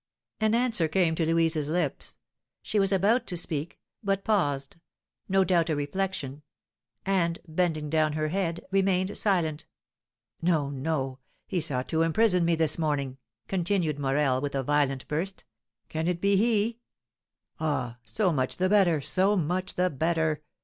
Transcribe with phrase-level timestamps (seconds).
[0.39, 2.15] An answer came to Louise's lips.
[2.63, 4.77] She was about to speak, but paused,
[5.29, 6.41] no doubt a reflection,
[7.05, 9.67] and, bending down her head, remained silent.
[10.41, 15.43] "No, no; he sought to imprison me this morning!" continued Morel, with a violent burst.
[15.87, 16.79] "Can it be he?
[17.59, 20.41] Ah, so much the better, so much the better!